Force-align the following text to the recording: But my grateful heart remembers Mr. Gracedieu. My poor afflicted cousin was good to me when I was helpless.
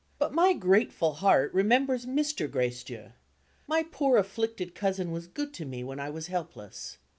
But 0.17 0.33
my 0.33 0.53
grateful 0.53 1.13
heart 1.13 1.53
remembers 1.53 2.07
Mr. 2.07 2.49
Gracedieu. 2.49 3.11
My 3.67 3.83
poor 3.83 4.17
afflicted 4.17 4.73
cousin 4.73 5.11
was 5.11 5.27
good 5.27 5.53
to 5.53 5.63
me 5.65 5.83
when 5.83 5.99
I 5.99 6.09
was 6.09 6.25
helpless. 6.25 6.97